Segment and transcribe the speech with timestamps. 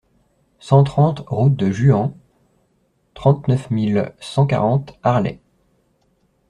[0.57, 2.17] cent trente route de Juhans,
[3.13, 5.41] trente-neuf mille cent quarante Arlay